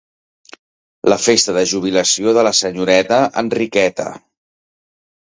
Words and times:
La 1.13 1.17
festa 1.25 1.55
de 1.59 1.63
jubilació 1.73 2.35
de 2.39 2.49
la 2.49 2.57
senyoreta 2.63 3.23
Enriqueta. 3.45 4.11